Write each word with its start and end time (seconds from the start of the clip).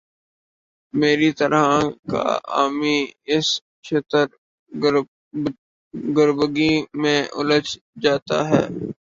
میری 0.93 1.29
طرح 1.39 1.65
کا 2.11 2.23
عامی 2.55 2.99
اس 3.33 3.47
شتر 3.85 4.25
گربگی 6.15 6.73
میں 7.01 7.19
الجھ 7.39 7.71
جاتا 8.03 8.37
ہے۔ 8.49 8.63